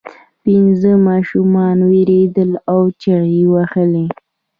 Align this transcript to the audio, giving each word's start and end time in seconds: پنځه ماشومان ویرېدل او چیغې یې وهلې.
پنځه 0.43 0.91
ماشومان 1.07 1.77
ویرېدل 1.91 2.51
او 2.71 2.79
چیغې 3.01 3.29
یې 3.37 3.45
وهلې. 3.53 4.05